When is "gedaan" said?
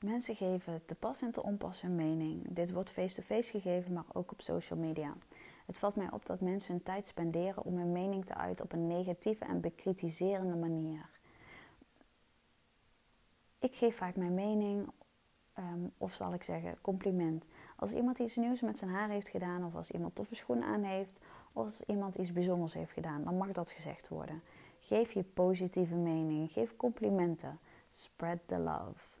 19.28-19.64, 22.92-23.24